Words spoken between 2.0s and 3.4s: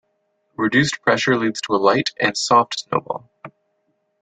and soft snowball.